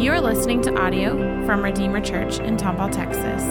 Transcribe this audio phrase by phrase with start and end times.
[0.00, 3.44] You are listening to audio from Redeemer Church in Tomball, Texas.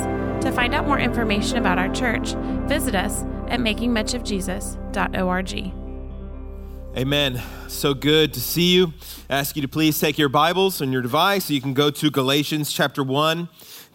[0.44, 2.34] To find out more information about our church,
[2.68, 5.74] visit us at makingmuchofjesus.org.
[6.98, 7.44] Amen.
[7.68, 8.94] So good to see you.
[9.30, 11.92] I ask you to please take your Bibles and your device so you can go
[11.92, 13.48] to Galatians chapter 1,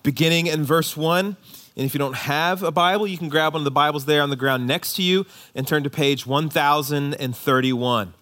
[0.04, 1.26] beginning in verse 1.
[1.26, 1.36] And
[1.84, 4.30] if you don't have a Bible, you can grab one of the Bibles there on
[4.30, 5.26] the ground next to you
[5.56, 8.14] and turn to page 1031.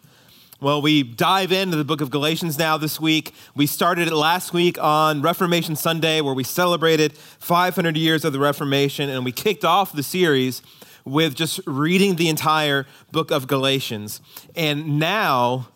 [0.63, 3.35] Well, we dive into the book of Galatians now this week.
[3.57, 8.39] We started it last week on Reformation Sunday, where we celebrated 500 years of the
[8.39, 10.63] Reformation, and we kicked off the series
[11.05, 14.21] with just reading the entire book of Galatians.
[14.55, 15.67] And now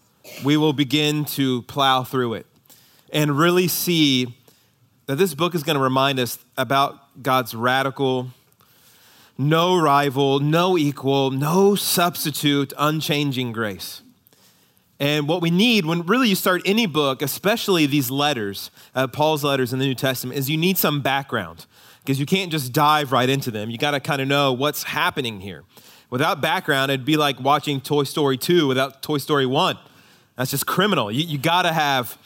[0.45, 2.47] we will begin to plow through it
[3.13, 4.37] and really see
[5.07, 8.29] that this book is going to remind us about God's radical,
[9.37, 14.03] no rival, no equal, no substitute, unchanging grace.
[14.99, 19.45] And what we need when really you start any book, especially these letters, uh, Paul's
[19.45, 21.67] letters in the New Testament, is you need some background
[22.01, 23.69] because you can't just dive right into them.
[23.69, 25.65] You got to kind of know what's happening here.
[26.09, 29.77] Without background, it'd be like watching Toy Story 2 without Toy Story 1.
[30.37, 31.11] That's just criminal.
[31.11, 32.17] You, you got to have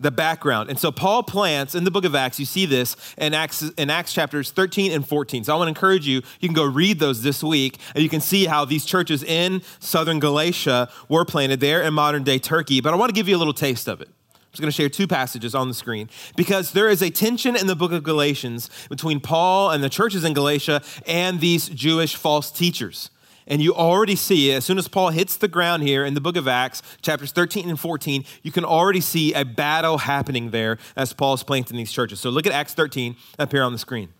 [0.00, 0.70] the background.
[0.70, 3.90] And so Paul plants in the book of Acts, you see this in Acts, in
[3.90, 5.44] Acts chapters 13 and 14.
[5.44, 8.08] So I want to encourage you, you can go read those this week, and you
[8.08, 12.80] can see how these churches in southern Galatia were planted there in modern day Turkey.
[12.80, 14.08] But I want to give you a little taste of it.
[14.08, 17.54] I'm just going to share two passages on the screen because there is a tension
[17.54, 22.16] in the book of Galatians between Paul and the churches in Galatia and these Jewish
[22.16, 23.10] false teachers.
[23.50, 26.36] And you already see, as soon as Paul hits the ground here in the book
[26.36, 31.12] of Acts, chapters 13 and 14, you can already see a battle happening there as
[31.12, 32.20] Paul's planting these churches.
[32.20, 34.10] So look at Acts 13 up here on the screen.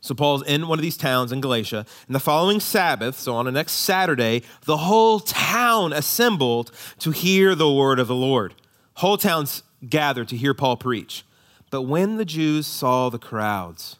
[0.00, 3.44] So Paul's in one of these towns in Galatia, and the following Sabbath, so on
[3.44, 8.54] the next Saturday, the whole town assembled to hear the word of the Lord.
[8.94, 11.24] Whole towns gathered to hear Paul preach.
[11.70, 13.96] But when the Jews saw the crowds,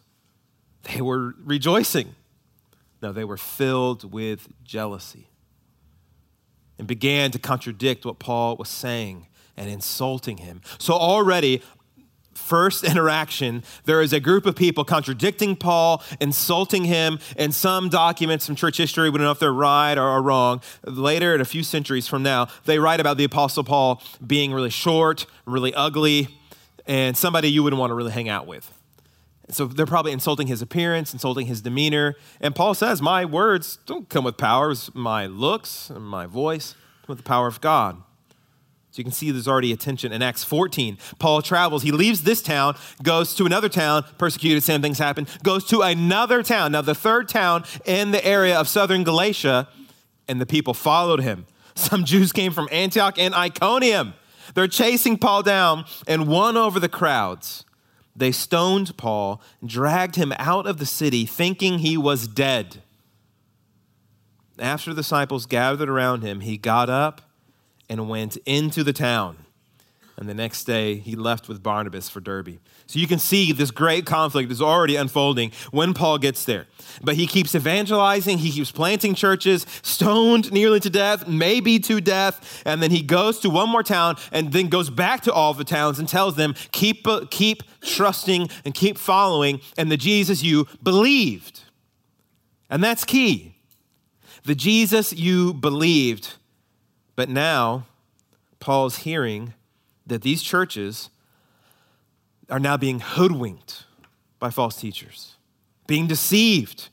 [0.83, 2.15] they were rejoicing
[3.01, 5.29] no, they were filled with jealousy
[6.77, 10.61] and began to contradict what Paul was saying and insulting him.
[10.77, 11.61] So, already,
[12.33, 18.45] first interaction, there is a group of people contradicting Paul, insulting him, and some documents
[18.45, 20.61] from church history, we don't know if they're right or wrong.
[20.85, 24.69] Later, in a few centuries from now, they write about the Apostle Paul being really
[24.69, 26.27] short, really ugly,
[26.85, 28.71] and somebody you wouldn't want to really hang out with.
[29.49, 32.15] So they're probably insulting his appearance, insulting his demeanor.
[32.41, 36.75] And Paul says, My words don't come with power, it's my looks and my voice
[37.07, 38.01] with the power of God.
[38.91, 40.97] So you can see there's already a tension in Acts 14.
[41.19, 45.65] Paul travels, he leaves this town, goes to another town, persecuted, same things happen, goes
[45.65, 49.69] to another town, now the third town in the area of southern Galatia,
[50.27, 51.45] and the people followed him.
[51.75, 54.13] Some Jews came from Antioch and Iconium.
[54.55, 57.65] They're chasing Paul down and won over the crowds.
[58.17, 62.81] They stoned Paul, dragged him out of the city, thinking he was dead.
[64.57, 67.21] After the disciples gathered around him, he got up
[67.87, 69.45] and went into the town.
[70.19, 72.57] And the next day, he left with Barnabas for Derbe.
[72.87, 76.65] So you can see this great conflict is already unfolding when Paul gets there.
[77.03, 82.63] But he keeps evangelizing, he keeps planting churches, stoned nearly to death, maybe to death.
[82.65, 85.63] And then he goes to one more town and then goes back to all the
[85.63, 90.67] towns and tells them, keep, uh, keep trusting and keep following in the Jesus you
[90.81, 91.61] believed.
[92.71, 93.55] And that's key.
[94.45, 96.35] The Jesus you believed.
[97.15, 97.85] But now,
[98.59, 99.53] Paul's hearing
[100.07, 101.09] that these churches
[102.49, 103.83] are now being hoodwinked
[104.39, 105.35] by false teachers,
[105.85, 106.89] being deceived.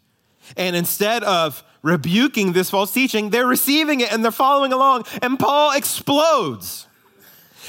[0.57, 5.39] And instead of rebuking this false teaching, they're receiving it and they're following along, and
[5.39, 6.87] Paul explodes.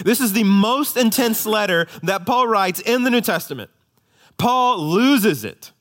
[0.04, 3.70] This is the most intense letter that Paul writes in the New Testament.
[4.38, 5.72] Paul loses it.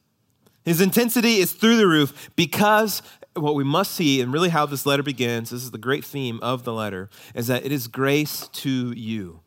[0.65, 3.03] His intensity is through the roof because
[3.35, 6.39] what we must see, and really how this letter begins, this is the great theme
[6.41, 9.41] of the letter, is that it is grace to you.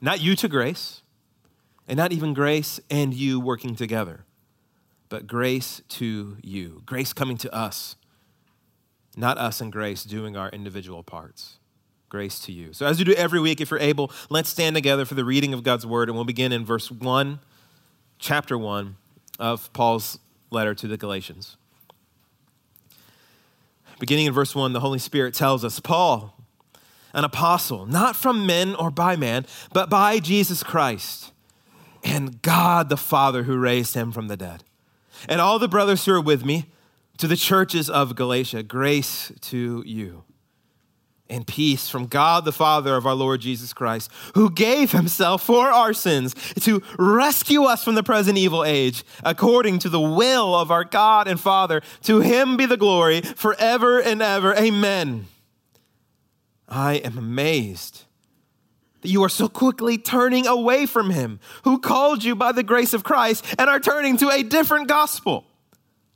[0.00, 1.02] Not you to grace,
[1.88, 4.24] and not even grace and you working together,
[5.08, 6.82] but grace to you.
[6.84, 7.96] Grace coming to us,
[9.16, 11.56] not us and grace doing our individual parts.
[12.08, 12.72] Grace to you.
[12.72, 15.52] So, as we do every week, if you're able, let's stand together for the reading
[15.52, 17.40] of God's word, and we'll begin in verse 1,
[18.18, 18.96] chapter 1
[19.38, 20.18] of Paul's
[20.50, 21.56] letter to the Galatians.
[23.98, 26.37] Beginning in verse 1, the Holy Spirit tells us Paul,
[27.12, 31.32] an apostle, not from men or by man, but by Jesus Christ
[32.04, 34.64] and God the Father who raised him from the dead.
[35.28, 36.66] And all the brothers who are with me,
[37.18, 40.22] to the churches of Galatia, grace to you
[41.30, 45.66] and peace from God the Father of our Lord Jesus Christ, who gave himself for
[45.68, 50.70] our sins to rescue us from the present evil age, according to the will of
[50.70, 51.82] our God and Father.
[52.02, 54.54] To him be the glory forever and ever.
[54.54, 55.26] Amen.
[56.68, 58.04] I am amazed
[59.00, 62.92] that you are so quickly turning away from him who called you by the grace
[62.92, 65.46] of Christ and are turning to a different gospel.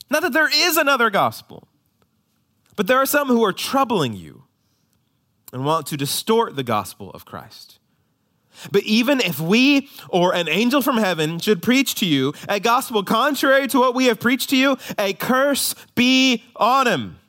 [0.09, 1.67] Not that there is another gospel,
[2.75, 4.43] but there are some who are troubling you
[5.51, 7.79] and want to distort the gospel of Christ.
[8.71, 13.03] But even if we or an angel from heaven should preach to you a gospel
[13.03, 17.19] contrary to what we have preached to you, a curse be on him.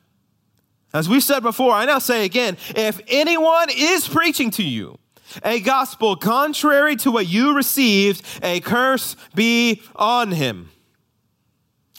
[0.95, 4.97] As we've said before, I now say again if anyone is preaching to you
[5.43, 10.69] a gospel contrary to what you received, a curse be on him.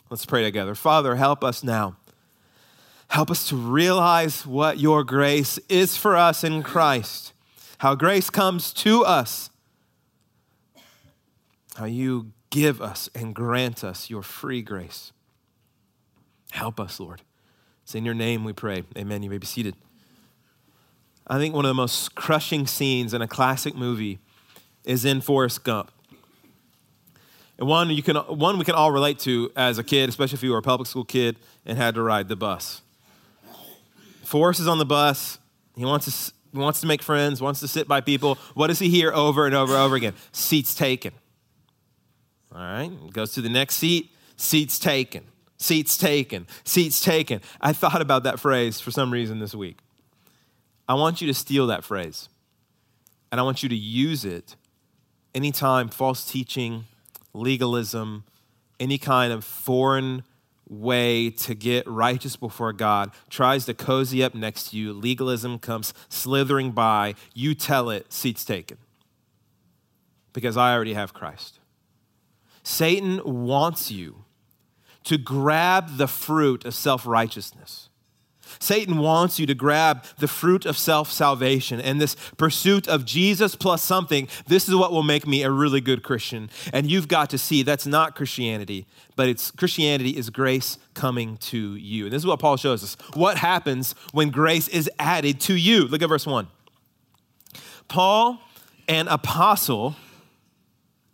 [0.08, 0.74] Let's pray together.
[0.74, 1.96] Father, help us now
[3.08, 7.32] Help us to realize what your grace is for us in Christ,
[7.78, 9.50] how grace comes to us,
[11.76, 15.12] how you give us and grant us your free grace.
[16.50, 17.22] Help us, Lord.
[17.86, 18.82] It's in your name we pray.
[18.98, 19.22] Amen.
[19.22, 19.76] You may be seated.
[21.24, 24.18] I think one of the most crushing scenes in a classic movie
[24.82, 25.92] is in Forrest Gump.
[27.60, 30.42] And one, you can, one we can all relate to as a kid, especially if
[30.42, 32.82] you were a public school kid and had to ride the bus.
[34.24, 35.38] Forrest is on the bus.
[35.76, 38.36] He wants to, he wants to make friends, wants to sit by people.
[38.54, 40.14] What does he hear over and over and over again?
[40.32, 41.12] Seats taken.
[42.52, 45.22] All right, goes to the next seat, seats taken,
[45.56, 47.40] seats taken, seats taken.
[47.60, 49.78] I thought about that phrase for some reason this week.
[50.88, 52.28] I want you to steal that phrase,
[53.32, 54.56] and I want you to use it
[55.34, 56.84] anytime false teaching,
[57.34, 58.24] legalism,
[58.78, 60.22] any kind of foreign
[60.68, 65.94] way to get righteous before God tries to cozy up next to you, legalism comes
[66.08, 68.78] slithering by, you tell it, seats taken.
[70.32, 71.60] Because I already have Christ.
[72.62, 74.24] Satan wants you
[75.06, 77.86] to grab the fruit of self righteousness
[78.58, 83.54] Satan wants you to grab the fruit of self salvation and this pursuit of Jesus
[83.54, 84.28] plus something.
[84.46, 86.50] This is what will make me a really good Christian.
[86.72, 91.76] And you've got to see that's not Christianity, but it's Christianity is grace coming to
[91.76, 92.04] you.
[92.04, 92.96] And this is what Paul shows us.
[93.14, 95.86] What happens when grace is added to you?
[95.86, 96.48] Look at verse 1.
[97.88, 98.40] Paul,
[98.88, 99.96] an apostle,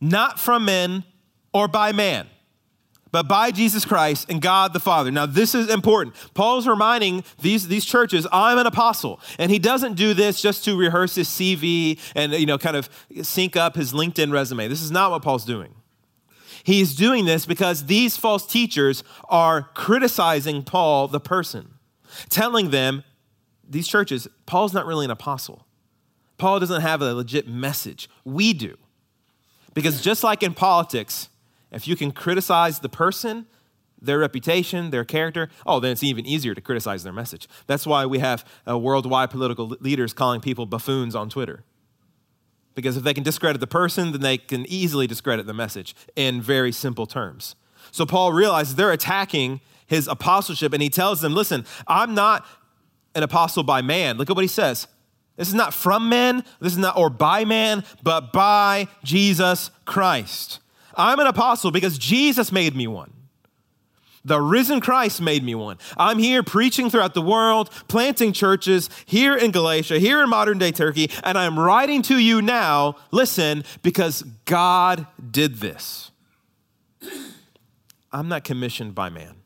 [0.00, 1.04] not from men
[1.52, 2.28] or by man
[3.12, 5.10] but by Jesus Christ and God the Father.
[5.10, 6.16] Now, this is important.
[6.34, 9.20] Paul's reminding these, these churches, I'm an apostle.
[9.38, 12.88] And he doesn't do this just to rehearse his CV and, you know, kind of
[13.22, 14.66] sync up his LinkedIn resume.
[14.66, 15.74] This is not what Paul's doing.
[16.64, 21.74] He's doing this because these false teachers are criticizing Paul, the person,
[22.30, 23.04] telling them,
[23.68, 25.66] these churches, Paul's not really an apostle.
[26.38, 28.08] Paul doesn't have a legit message.
[28.24, 28.76] We do.
[29.74, 31.28] Because just like in politics,
[31.72, 33.46] if you can criticize the person,
[34.00, 37.48] their reputation, their character, oh, then it's even easier to criticize their message.
[37.66, 41.64] That's why we have uh, worldwide political leaders calling people buffoons on Twitter.
[42.74, 46.40] Because if they can discredit the person, then they can easily discredit the message in
[46.40, 47.54] very simple terms.
[47.90, 52.46] So Paul realizes they're attacking his apostleship, and he tells them, listen, I'm not
[53.14, 54.16] an apostle by man.
[54.16, 54.88] Look at what he says.
[55.36, 60.60] This is not from men, this is not or by man, but by Jesus Christ.
[60.96, 63.12] I'm an apostle because Jesus made me one.
[64.24, 65.78] The risen Christ made me one.
[65.96, 70.70] I'm here preaching throughout the world, planting churches here in Galatia, here in modern day
[70.70, 76.12] Turkey, and I'm writing to you now, listen, because God did this.
[78.12, 79.36] I'm not commissioned by man.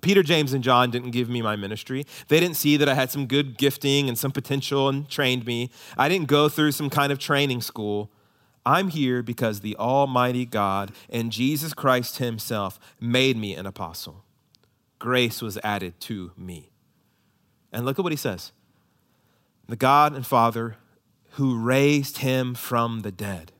[0.00, 2.04] Peter, James, and John didn't give me my ministry.
[2.28, 5.70] They didn't see that I had some good gifting and some potential and trained me.
[5.96, 8.10] I didn't go through some kind of training school.
[8.66, 14.24] I'm here because the Almighty God and Jesus Christ Himself made me an apostle.
[14.98, 16.70] Grace was added to me.
[17.72, 18.52] And look at what He says
[19.66, 20.76] the God and Father
[21.32, 23.52] who raised Him from the dead.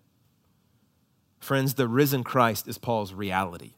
[1.40, 3.72] Friends, the risen Christ is Paul's reality.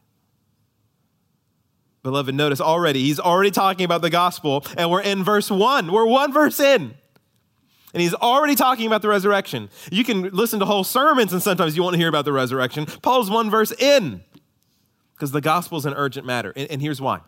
[2.03, 5.91] Beloved, notice already, he's already talking about the gospel, and we're in verse one.
[5.91, 6.95] We're one verse in.
[7.93, 9.69] And he's already talking about the resurrection.
[9.91, 12.85] You can listen to whole sermons, and sometimes you want to hear about the resurrection.
[12.85, 14.23] Paul's one verse in
[15.13, 16.53] because the gospel is an urgent matter.
[16.55, 17.21] And, and here's why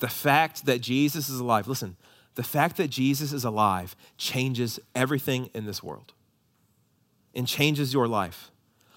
[0.00, 1.96] the fact that Jesus is alive, listen,
[2.34, 6.12] the fact that Jesus is alive changes everything in this world
[7.34, 8.50] and changes your life.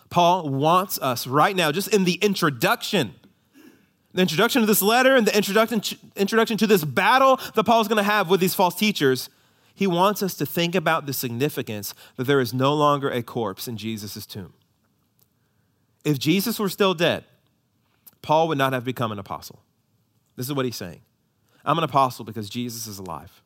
[0.09, 3.13] Paul wants us right now, just in the introduction,
[4.13, 5.81] the introduction to this letter and the introduction,
[6.15, 9.29] introduction to this battle that Paul's going to have with these false teachers
[9.79, 13.65] He wants us to think about the significance that there is no longer a corpse
[13.65, 14.51] in Jesus' tomb.
[16.03, 17.23] If Jesus were still dead,
[18.21, 19.61] Paul would not have become an apostle.
[20.35, 20.99] This is what he's saying
[21.63, 23.41] I'm an apostle because Jesus is alive.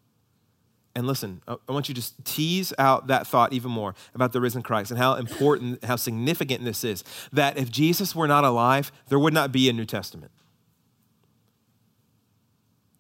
[0.95, 4.41] And listen, I want you to just tease out that thought even more about the
[4.41, 7.03] risen Christ and how important, how significant this is.
[7.31, 10.31] That if Jesus were not alive, there would not be a New Testament.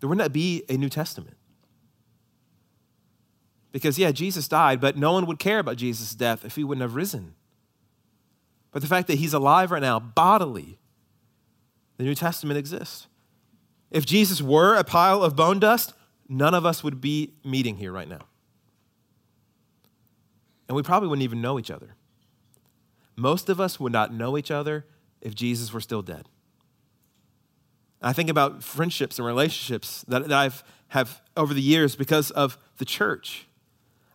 [0.01, 1.35] There would not be a New Testament.
[3.73, 6.83] Because, yeah, Jesus died, but no one would care about Jesus' death if he wouldn't
[6.83, 7.35] have risen.
[8.71, 10.79] But the fact that he's alive right now, bodily,
[11.97, 13.07] the New Testament exists.
[13.91, 15.93] If Jesus were a pile of bone dust,
[16.29, 18.21] none of us would be meeting here right now.
[20.67, 21.95] And we probably wouldn't even know each other.
[23.15, 24.85] Most of us would not know each other
[25.21, 26.29] if Jesus were still dead.
[28.01, 30.63] I think about friendships and relationships that, that I've
[30.93, 33.47] have over the years because of the church.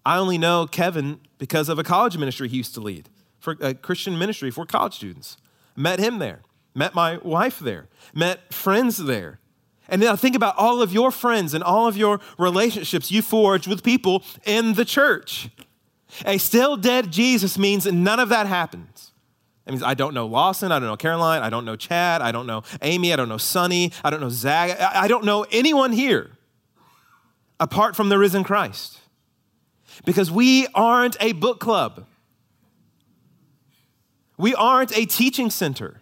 [0.08, 3.74] I only know Kevin because of a college ministry he used to lead for a
[3.74, 5.36] Christian ministry for college students.
[5.76, 6.40] Met him there,
[6.74, 9.38] met my wife there, met friends there.
[9.86, 13.66] And I think about all of your friends and all of your relationships you forged
[13.66, 15.50] with people in the church.
[16.24, 19.12] A still dead Jesus means none of that happens.
[19.66, 22.32] It means I don't know Lawson, I don't know Caroline, I don't know Chad, I
[22.32, 25.92] don't know Amy, I don't know Sonny, I don't know Zach, I don't know anyone
[25.92, 26.30] here
[27.60, 29.00] apart from the risen Christ.
[30.04, 32.06] Because we aren't a book club.
[34.36, 36.00] We aren't a teaching center.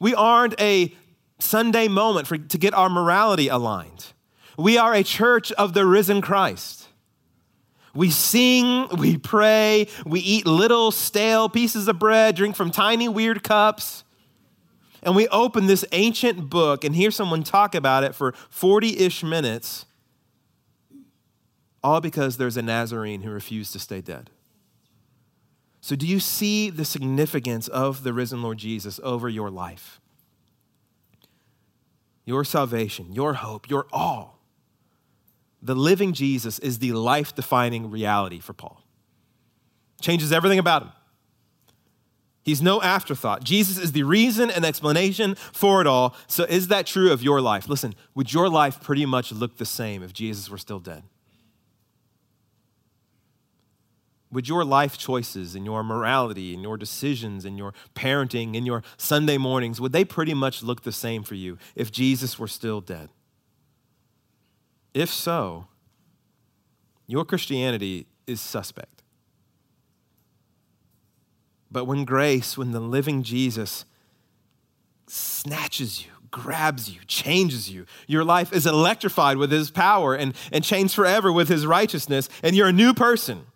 [0.00, 0.94] We aren't a
[1.38, 4.06] Sunday moment for, to get our morality aligned.
[4.58, 6.88] We are a church of the risen Christ.
[7.94, 13.42] We sing, we pray, we eat little stale pieces of bread, drink from tiny weird
[13.42, 14.04] cups.
[15.02, 19.22] And we open this ancient book and hear someone talk about it for 40 ish
[19.22, 19.86] minutes,
[21.86, 24.28] all because there's a Nazarene who refused to stay dead.
[25.80, 30.00] So, do you see the significance of the risen Lord Jesus over your life?
[32.24, 34.40] Your salvation, your hope, your all.
[35.62, 38.82] The living Jesus is the life defining reality for Paul.
[40.00, 40.92] Changes everything about him.
[42.42, 43.44] He's no afterthought.
[43.44, 46.16] Jesus is the reason and explanation for it all.
[46.26, 47.68] So, is that true of your life?
[47.68, 51.04] Listen, would your life pretty much look the same if Jesus were still dead?
[54.36, 58.82] Would your life choices and your morality and your decisions and your parenting and your
[58.98, 62.82] Sunday mornings, would they pretty much look the same for you if Jesus were still
[62.82, 63.08] dead?
[64.92, 65.68] If so,
[67.06, 69.02] your Christianity is suspect.
[71.70, 73.86] But when grace, when the living Jesus
[75.06, 77.86] snatches you, grabs you, changes you.
[78.06, 82.54] Your life is electrified with his power and, and changed forever with his righteousness, and
[82.54, 83.46] you're a new person.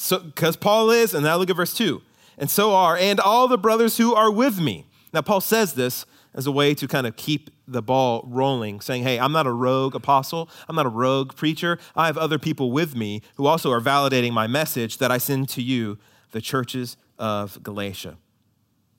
[0.00, 2.00] So, because Paul is, and now look at verse 2.
[2.38, 4.86] And so are, and all the brothers who are with me.
[5.12, 9.02] Now, Paul says this as a way to kind of keep the ball rolling, saying,
[9.02, 10.48] Hey, I'm not a rogue apostle.
[10.70, 11.78] I'm not a rogue preacher.
[11.94, 15.50] I have other people with me who also are validating my message that I send
[15.50, 15.98] to you,
[16.30, 18.16] the churches of Galatia.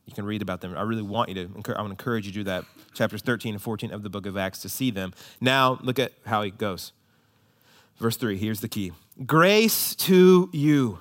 [0.06, 0.78] You can read about them.
[0.78, 2.66] I really want you to, I want to encourage you to do that.
[2.94, 5.14] Chapters 13 and 14 of the book of Acts to see them.
[5.40, 6.92] Now, look at how he goes.
[8.02, 8.94] Verse 3, here's the key
[9.28, 11.00] Grace to you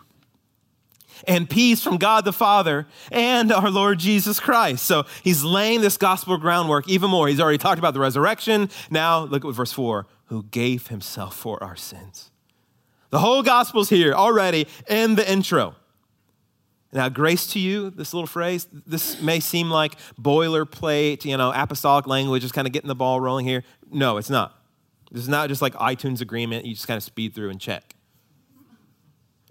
[1.27, 4.85] and peace from God the Father and our Lord Jesus Christ.
[4.85, 7.27] So he's laying this gospel groundwork even more.
[7.27, 8.69] He's already talked about the resurrection.
[8.91, 12.31] Now, look at verse 4 who gave himself for our sins.
[13.09, 15.77] The whole gospel's here already in the intro.
[16.93, 22.07] Now, grace to you, this little phrase, this may seem like boilerplate, you know, apostolic
[22.07, 23.65] language, just kind of getting the ball rolling here.
[23.91, 24.60] No, it's not.
[25.11, 27.97] This is not just like iTunes agreement, you just kind of speed through and check.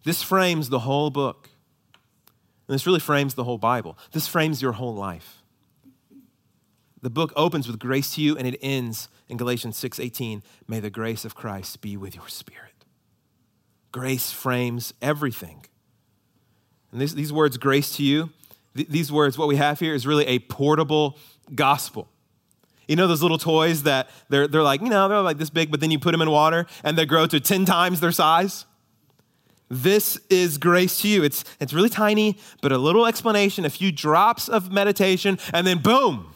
[0.04, 1.50] This frames the whole book.
[2.68, 3.98] And this really frames the whole Bible.
[4.12, 5.42] This frames your whole life.
[7.02, 10.90] The book opens with grace to you and it ends in Galatians 6:18, may the
[10.90, 12.86] grace of Christ be with your spirit.
[13.92, 15.66] Grace frames everything.
[16.92, 18.32] And this, these words, grace to you,
[18.76, 21.18] th- these words, what we have here is really a portable
[21.54, 22.10] gospel.
[22.90, 25.70] You know those little toys that they're, they're like, you know, they're like this big,
[25.70, 28.66] but then you put them in water and they grow to 10 times their size?
[29.70, 31.24] This is grace to you.
[31.24, 35.84] It's, it's really tiny, but a little explanation, a few drops of meditation, and then
[35.84, 36.34] boom,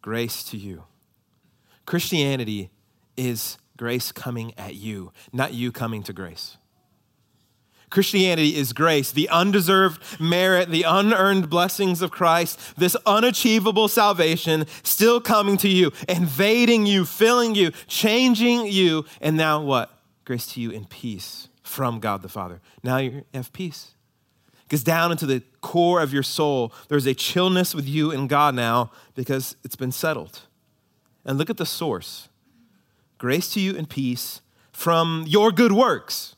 [0.00, 0.84] grace to you.
[1.84, 2.70] Christianity
[3.18, 6.56] is grace coming at you, not you coming to grace.
[7.90, 15.20] Christianity is grace, the undeserved merit, the unearned blessings of Christ, this unachievable salvation still
[15.20, 19.04] coming to you, invading you, filling you, changing you.
[19.20, 19.98] And now what?
[20.24, 22.60] Grace to you in peace from God the Father.
[22.82, 23.92] Now you have peace.
[24.64, 28.56] Because down into the core of your soul, there's a chillness with you and God
[28.56, 30.40] now because it's been settled.
[31.24, 32.28] And look at the source
[33.18, 36.35] grace to you and peace from your good works.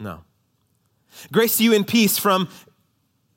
[0.00, 0.24] No.
[1.30, 2.48] Grace to you in peace from,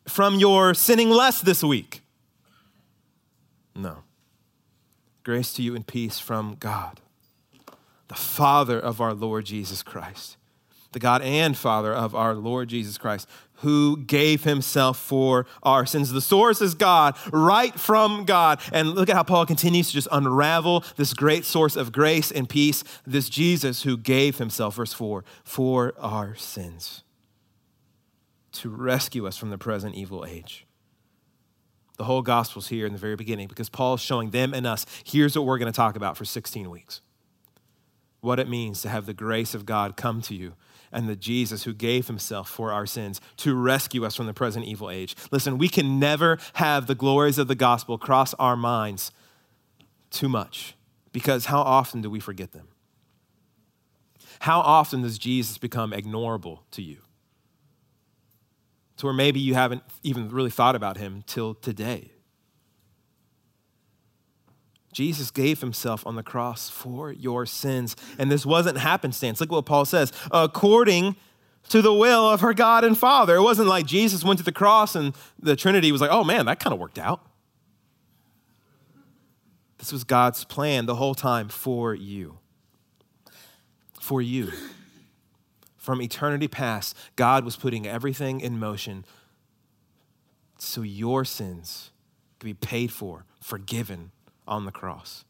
[0.07, 2.01] from your sinning less this week.
[3.75, 3.97] No.
[5.23, 7.01] Grace to you in peace from God,
[8.07, 10.37] the Father of our Lord Jesus Christ,
[10.91, 13.27] the God and Father of our Lord Jesus Christ,
[13.63, 16.11] who gave himself for our sins.
[16.11, 18.61] The source is God, right from God.
[18.71, 22.47] And look at how Paul continues to just unravel this great source of grace and
[22.47, 27.03] peace, this Jesus who gave himself, verse 4, for our sins
[28.53, 30.65] to rescue us from the present evil age.
[31.97, 35.37] The whole gospel's here in the very beginning because Paul's showing them and us here's
[35.37, 37.01] what we're going to talk about for 16 weeks
[38.21, 40.53] what it means to have the grace of God come to you
[40.93, 44.65] and the Jesus who gave himself for our sins to rescue us from the present
[44.65, 45.15] evil age.
[45.31, 49.11] Listen, we can never have the glories of the gospel cross our minds
[50.09, 50.75] too much
[51.11, 52.67] because how often do we forget them?
[54.39, 56.97] How often does Jesus become ignorable to you?
[58.97, 62.11] To where maybe you haven't even really thought about him till today.
[64.93, 67.95] Jesus gave himself on the cross for your sins.
[68.17, 69.41] And this wasn't happenstance.
[69.41, 71.15] Look what Paul says according
[71.69, 73.35] to the will of her God and Father.
[73.35, 76.45] It wasn't like Jesus went to the cross and the Trinity was like, oh man,
[76.45, 77.25] that kind of worked out.
[79.77, 82.37] This was God's plan the whole time for you.
[83.99, 84.51] For you.
[85.75, 89.03] From eternity past, God was putting everything in motion
[90.57, 91.91] so your sins
[92.39, 94.11] could be paid for, forgiven,
[94.47, 95.25] on the cross.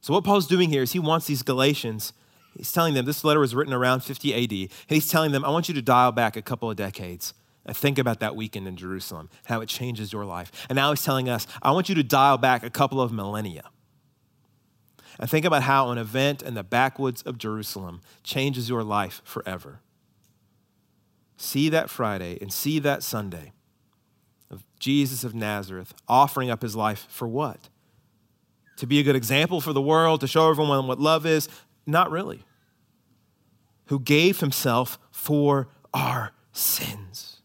[0.00, 2.12] So, what Paul's doing here is he wants these Galatians,
[2.56, 5.50] he's telling them, this letter was written around 50 AD, and he's telling them, I
[5.50, 8.76] want you to dial back a couple of decades and think about that weekend in
[8.76, 10.50] Jerusalem, how it changes your life.
[10.68, 13.70] And now he's telling us, I want you to dial back a couple of millennia
[15.18, 19.80] and think about how an event in the backwoods of Jerusalem changes your life forever.
[21.36, 23.52] See that Friday and see that Sunday
[24.50, 27.68] of Jesus of Nazareth offering up his life for what?
[28.76, 31.48] To be a good example for the world, to show everyone what love is.
[31.86, 32.44] Not really.
[33.86, 37.40] Who gave himself for our sins.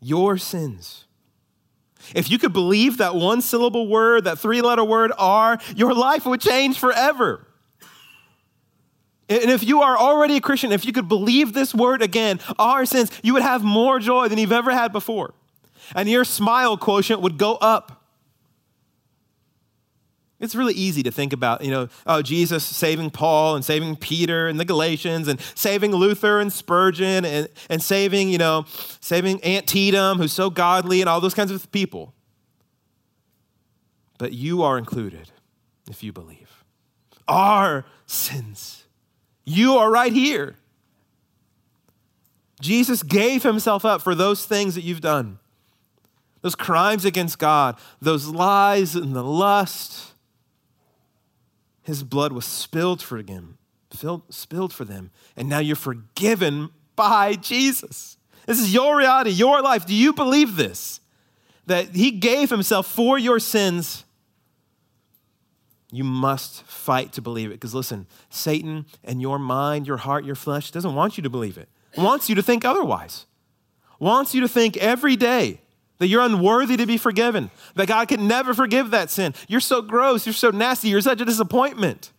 [0.00, 1.06] Your sins.
[2.14, 6.24] If you could believe that one syllable word, that three letter word R, your life
[6.24, 7.46] would change forever.
[9.28, 12.86] And if you are already a Christian, if you could believe this word again, our
[12.86, 15.34] sins, you would have more joy than you've ever had before.
[15.94, 17.97] And your smile quotient would go up.
[20.40, 24.46] It's really easy to think about, you know, oh, Jesus saving Paul and saving Peter
[24.46, 28.64] and the Galatians and saving Luther and Spurgeon and, and saving, you know,
[29.00, 32.14] saving Aunt Antietam, who's so godly, and all those kinds of people.
[34.16, 35.32] But you are included
[35.90, 36.64] if you believe.
[37.26, 38.84] Our sins.
[39.44, 40.56] You are right here.
[42.60, 45.38] Jesus gave himself up for those things that you've done,
[46.42, 50.07] those crimes against God, those lies and the lust
[51.88, 53.56] his blood was spilled for them,
[54.28, 58.18] spilled for them, and now you're forgiven by Jesus.
[58.44, 59.86] This is your reality, your life.
[59.86, 61.00] Do you believe this?
[61.64, 64.04] That he gave himself for your sins.
[65.90, 67.54] You must fight to believe it.
[67.54, 71.56] Because listen, Satan and your mind, your heart, your flesh doesn't want you to believe
[71.56, 71.70] it.
[71.96, 73.24] Wants you to think otherwise.
[73.98, 75.62] Wants you to think every day
[75.98, 79.34] that you're unworthy to be forgiven, that God can never forgive that sin.
[79.48, 82.12] You're so gross, you're so nasty, you're such a disappointment.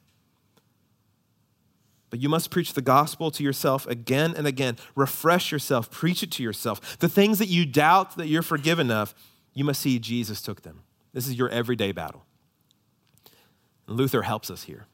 [2.10, 4.78] But you must preach the gospel to yourself again and again.
[4.96, 6.98] Refresh yourself, preach it to yourself.
[7.00, 9.14] The things that you doubt that you're forgiven of,
[9.54, 10.82] you must see Jesus took them.
[11.14, 12.26] This is your everyday battle.
[13.88, 14.88] Luther helps us here.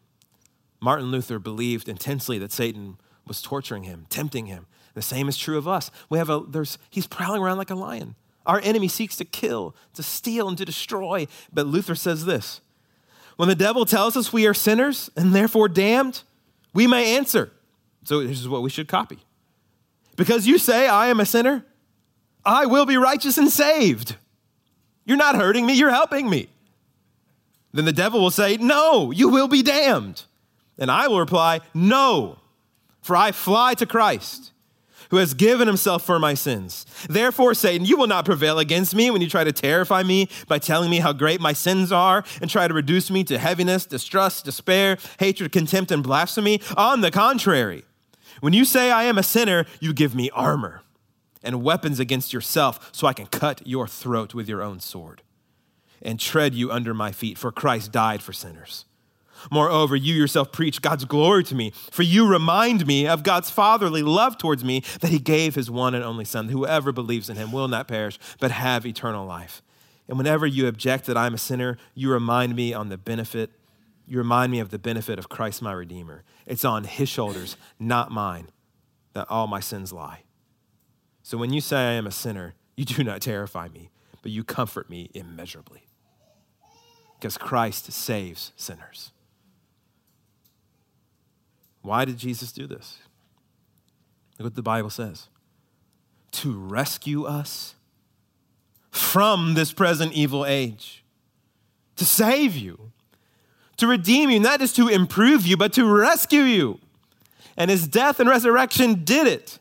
[0.81, 4.67] Martin Luther believed intensely that Satan was torturing him, tempting him.
[4.93, 5.91] The same is true of us.
[6.09, 8.15] We have a there's he's prowling around like a lion.
[8.45, 11.27] Our enemy seeks to kill, to steal, and to destroy.
[11.51, 12.61] But Luther says this
[13.37, 16.23] When the devil tells us we are sinners and therefore damned,
[16.73, 17.51] we may answer.
[18.03, 19.19] So this is what we should copy.
[20.15, 21.65] Because you say, I am a sinner,
[22.45, 24.15] I will be righteous and saved.
[25.05, 26.49] You're not hurting me, you're helping me.
[27.73, 30.23] Then the devil will say, No, you will be damned.
[30.77, 32.39] And I will reply, No,
[33.01, 34.51] for I fly to Christ,
[35.11, 36.85] who has given himself for my sins.
[37.09, 40.59] Therefore, Satan, you will not prevail against me when you try to terrify me by
[40.59, 44.45] telling me how great my sins are and try to reduce me to heaviness, distrust,
[44.45, 46.61] despair, hatred, contempt, and blasphemy.
[46.77, 47.83] On the contrary,
[48.41, 50.81] when you say I am a sinner, you give me armor
[51.43, 55.21] and weapons against yourself so I can cut your throat with your own sword
[56.01, 58.85] and tread you under my feet, for Christ died for sinners
[59.51, 64.03] Moreover, you yourself preach God's glory to me, for you remind me of God's fatherly
[64.03, 66.49] love towards me, that he gave his one and only Son.
[66.49, 69.61] Whoever believes in him will not perish, but have eternal life.
[70.07, 73.51] And whenever you object that I'm a sinner, you remind me on the benefit,
[74.07, 76.23] you remind me of the benefit of Christ my Redeemer.
[76.45, 78.49] It's on his shoulders, not mine,
[79.13, 80.23] that all my sins lie.
[81.23, 83.89] So when you say I am a sinner, you do not terrify me,
[84.21, 85.87] but you comfort me immeasurably.
[87.19, 89.11] Because Christ saves sinners.
[91.85, 92.97] Why did Jesus do this?
[94.37, 95.27] Look what the Bible says.
[96.31, 97.75] To rescue us
[98.91, 101.03] from this present evil age,
[101.95, 102.91] to save you,
[103.77, 106.79] to redeem you, not just to improve you, but to rescue you.
[107.57, 109.59] And his death and resurrection did it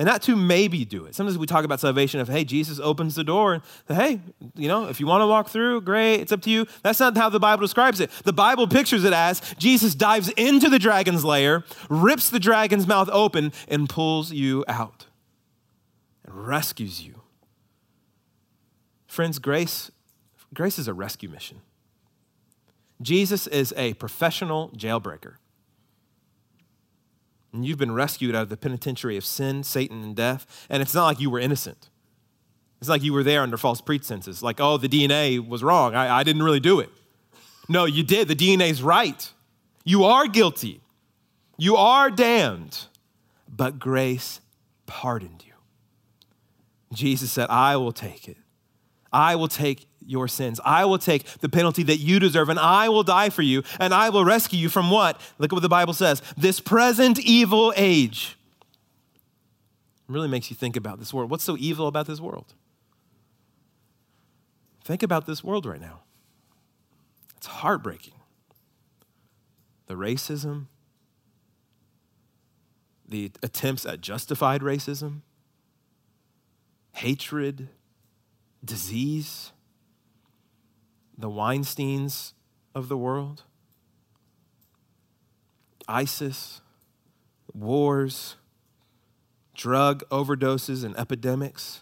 [0.00, 1.14] and not to maybe do it.
[1.14, 4.18] Sometimes we talk about salvation of, hey, Jesus opens the door and, hey,
[4.54, 6.66] you know, if you want to walk through, great, it's up to you.
[6.82, 8.10] That's not how the Bible describes it.
[8.24, 13.10] The Bible pictures it as Jesus dives into the dragon's lair, rips the dragon's mouth
[13.12, 15.04] open, and pulls you out
[16.24, 17.20] and rescues you.
[19.06, 19.90] Friends, grace,
[20.54, 21.60] grace is a rescue mission.
[23.02, 25.34] Jesus is a professional jailbreaker
[27.52, 30.66] and you've been rescued out of the penitentiary of sin, Satan, and death.
[30.68, 31.88] And it's not like you were innocent.
[32.80, 35.94] It's like you were there under false pretenses, like, oh, the DNA was wrong.
[35.94, 36.88] I, I didn't really do it.
[37.68, 38.26] No, you did.
[38.28, 39.30] The DNA's right.
[39.84, 40.80] You are guilty.
[41.58, 42.86] You are damned.
[43.48, 44.40] But grace
[44.86, 45.52] pardoned you.
[46.92, 48.38] Jesus said, I will take it.
[49.12, 50.60] I will take your sins.
[50.64, 53.92] I will take the penalty that you deserve, and I will die for you, and
[53.92, 55.20] I will rescue you from what?
[55.38, 58.36] Look at what the Bible says this present evil age.
[60.08, 61.30] It really makes you think about this world.
[61.30, 62.54] What's so evil about this world?
[64.84, 66.00] Think about this world right now.
[67.36, 68.14] It's heartbreaking.
[69.86, 70.66] The racism,
[73.08, 75.20] the attempts at justified racism,
[76.92, 77.68] hatred,
[78.64, 79.52] disease
[81.20, 82.32] the Weinsteins
[82.74, 83.42] of the world,
[85.86, 86.62] ISIS,
[87.52, 88.36] wars,
[89.54, 91.80] drug overdoses, and epidemics.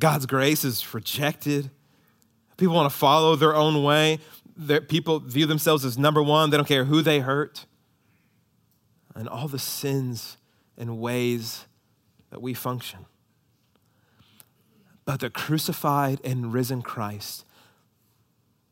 [0.00, 1.70] God's grace is rejected.
[2.56, 4.18] People want to follow their own way.
[4.88, 6.50] people view themselves as number one.
[6.50, 7.66] They don't care who they hurt.
[9.14, 10.38] And all the sins
[10.78, 11.66] and ways
[12.30, 13.04] that we function.
[15.04, 17.44] But the crucified and risen Christ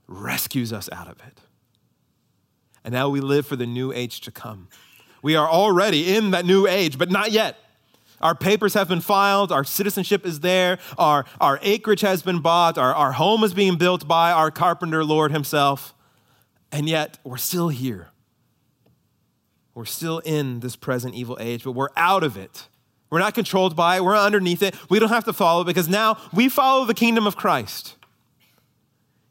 [0.07, 1.41] rescues us out of it.
[2.85, 4.69] And now we live for the new age to come.
[5.23, 7.57] We are already in that new age, but not yet.
[8.21, 12.77] Our papers have been filed, our citizenship is there, our, our acreage has been bought,
[12.77, 15.95] our, our home is being built by our carpenter Lord Himself.
[16.71, 18.09] And yet, we're still here.
[19.75, 22.69] We're still in this present evil age, but we're out of it.
[23.11, 24.75] We're not controlled by it, we're underneath it.
[24.89, 27.97] We don't have to follow because now we follow the kingdom of Christ.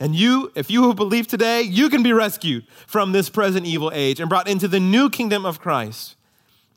[0.02, 3.92] And you, if you have believed today, you can be rescued from this present evil
[3.94, 6.16] age and brought into the new kingdom of Christ.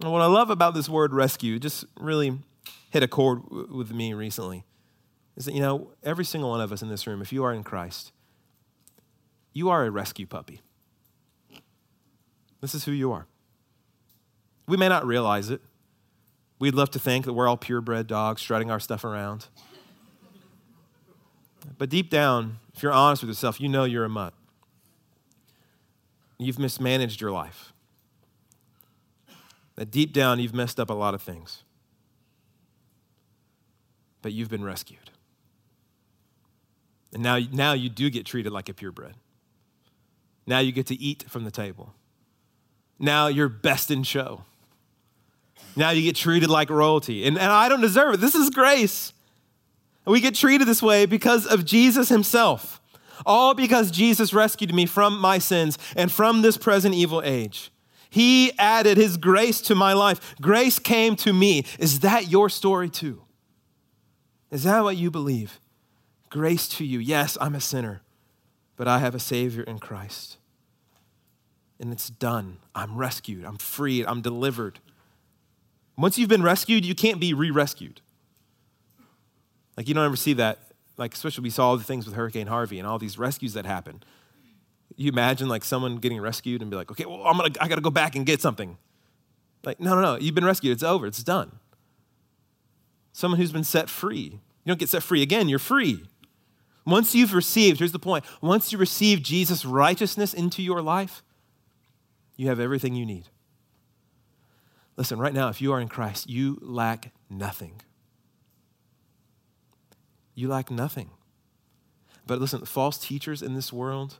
[0.00, 2.38] And what I love about this word rescue, just really
[2.90, 4.64] hit a chord with me recently,
[5.36, 7.52] is that, you know, every single one of us in this room, if you are
[7.52, 8.10] in Christ,
[9.52, 10.60] you are a rescue puppy.
[12.60, 13.26] This is who you are.
[14.66, 15.60] We may not realize it.
[16.62, 19.46] We'd love to think that we're all purebred dogs strutting our stuff around.
[21.77, 24.33] But deep down, if you're honest with yourself, you know you're a mutt.
[26.38, 27.72] You've mismanaged your life.
[29.75, 31.64] That deep down, you've messed up a lot of things.
[34.22, 35.11] But you've been rescued.
[37.12, 39.14] And now, now you do get treated like a purebred.
[40.46, 41.92] Now you get to eat from the table.
[43.01, 44.44] Now you're best in show.
[45.76, 47.26] Now you get treated like royalty.
[47.26, 48.20] And, and I don't deserve it.
[48.20, 49.12] This is grace.
[50.04, 52.80] We get treated this way because of Jesus himself.
[53.24, 57.70] All because Jesus rescued me from my sins and from this present evil age.
[58.11, 60.35] He added his grace to my life.
[60.40, 61.64] Grace came to me.
[61.78, 63.22] Is that your story too?
[64.50, 65.61] Is that what you believe?
[66.28, 66.98] Grace to you.
[66.98, 68.02] Yes, I'm a sinner,
[68.76, 70.37] but I have a Savior in Christ.
[71.82, 72.58] and it's done.
[72.74, 74.78] I'm rescued, I'm freed, I'm delivered.
[75.96, 78.00] Once you've been rescued, you can't be re rescued.
[79.76, 80.59] Like, you don't ever see that.
[80.96, 83.66] Like, especially we saw all the things with Hurricane Harvey and all these rescues that
[83.66, 84.02] happen.
[84.96, 87.81] You imagine like someone getting rescued and be like, okay, well, I'm gonna, I gotta
[87.81, 88.76] go back and get something.
[89.64, 90.72] Like, no, no, no, you've been rescued.
[90.72, 91.52] It's over, it's done.
[93.12, 94.40] Someone who's been set free.
[94.64, 96.05] You don't get set free again, you're free.
[96.85, 101.22] Once you've received, here's the point once you receive Jesus' righteousness into your life,
[102.37, 103.28] you have everything you need.
[104.96, 107.81] Listen, right now, if you are in Christ, you lack nothing.
[110.35, 111.11] You lack nothing.
[112.26, 114.18] But listen, false teachers in this world,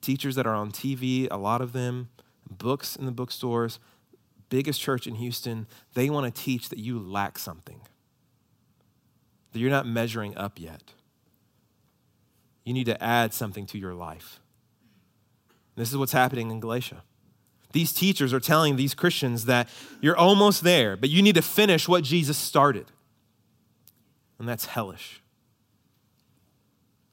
[0.00, 2.08] teachers that are on TV, a lot of them,
[2.48, 3.78] books in the bookstores,
[4.48, 7.80] biggest church in Houston, they want to teach that you lack something,
[9.52, 10.92] that you're not measuring up yet.
[12.64, 14.40] You need to add something to your life.
[15.74, 17.02] This is what's happening in Galatia.
[17.72, 19.68] These teachers are telling these Christians that
[20.00, 22.86] you're almost there, but you need to finish what Jesus started.
[24.38, 25.22] And that's hellish.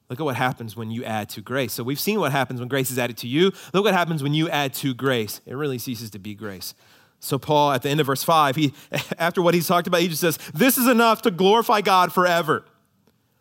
[0.08, 1.72] Look at what happens when you add to grace.
[1.72, 3.52] So we've seen what happens when grace is added to you.
[3.72, 5.40] Look what happens when you add to grace.
[5.46, 6.74] It really ceases to be grace.
[7.20, 8.74] So Paul, at the end of verse 5, he,
[9.18, 12.64] after what he's talked about, he just says, This is enough to glorify God forever.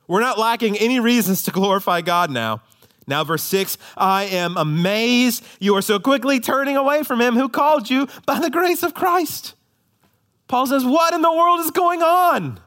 [0.08, 2.62] We're not lacking any reasons to glorify God now.
[3.09, 7.49] Now, verse 6 I am amazed you are so quickly turning away from him who
[7.49, 9.55] called you by the grace of Christ.
[10.47, 12.59] Paul says, What in the world is going on?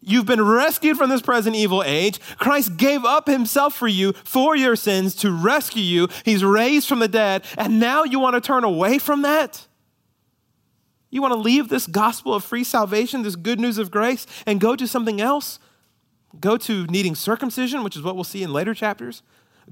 [0.00, 2.20] You've been rescued from this present evil age.
[2.38, 6.08] Christ gave up himself for you, for your sins, to rescue you.
[6.24, 7.44] He's raised from the dead.
[7.58, 9.66] And now you want to turn away from that?
[11.10, 14.60] You want to leave this gospel of free salvation, this good news of grace, and
[14.60, 15.58] go to something else?
[16.40, 19.22] Go to needing circumcision, which is what we'll see in later chapters.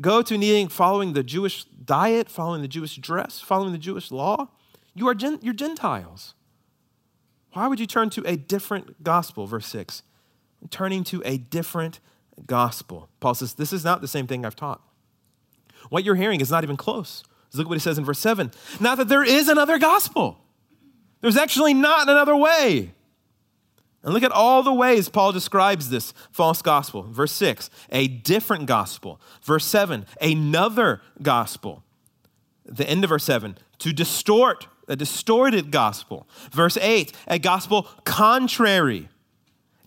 [0.01, 4.49] Go to needing following the Jewish diet, following the Jewish dress, following the Jewish law.
[4.95, 6.35] You are gen- you're Gentiles.
[7.53, 9.47] Why would you turn to a different gospel?
[9.47, 10.03] Verse 6
[10.71, 12.01] turning to a different
[12.47, 13.09] gospel.
[13.21, 14.81] Paul says, This is not the same thing I've taught.
[15.91, 17.23] What you're hearing is not even close.
[17.53, 18.51] Look what he says in verse 7.
[18.81, 20.41] Not that there is another gospel.
[21.21, 22.94] There's actually not another way.
[24.05, 27.03] And look at all the ways Paul describes this false gospel.
[27.03, 29.21] Verse 6, a different gospel.
[29.43, 31.83] Verse 7, another gospel.
[32.67, 36.29] The end of verse 7, to distort, a distorted gospel.
[36.53, 39.09] Verse 8, a gospel contrary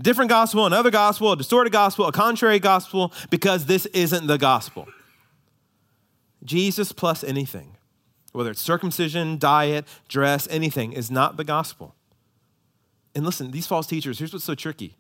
[0.02, 4.88] different gospel, another gospel, a distorted gospel, a contrary gospel, because this isn't the gospel.
[6.44, 7.78] Jesus plus anything,
[8.32, 11.96] whether it's circumcision, diet, dress, anything, is not the gospel.
[13.18, 14.96] And listen, these false teachers, here's what's so tricky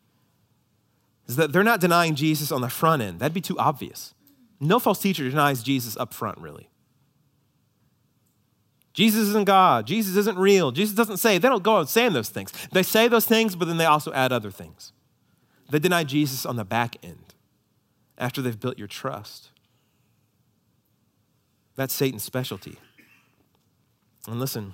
[1.28, 3.20] is that they're not denying Jesus on the front end.
[3.20, 4.16] That'd be too obvious.
[4.60, 6.68] No false teacher denies Jesus up front, really.
[8.92, 9.86] Jesus isn't God.
[9.86, 10.72] Jesus isn't real.
[10.72, 12.52] Jesus doesn't say, they don't go out saying those things.
[12.72, 14.94] They say those things, but then they also add other things.
[15.70, 17.36] They deny Jesus on the back end
[18.18, 19.52] after they've built your trust.
[21.76, 22.80] That's Satan's specialty.
[24.28, 24.74] And listen,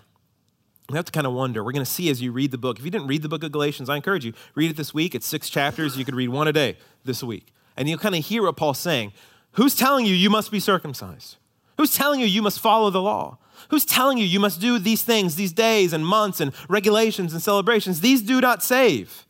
[0.89, 1.63] you have to kind of wonder.
[1.63, 2.77] We're going to see as you read the book.
[2.77, 5.15] If you didn't read the book of Galatians, I encourage you, read it this week.
[5.15, 5.97] It's six chapters.
[5.97, 7.53] You could read one a day this week.
[7.77, 9.13] And you'll kind of hear what Paul's saying.
[9.53, 11.37] Who's telling you you must be circumcised?
[11.77, 13.37] Who's telling you you must follow the law?
[13.69, 17.41] Who's telling you you must do these things, these days and months and regulations and
[17.41, 18.01] celebrations?
[18.01, 19.25] These do not save.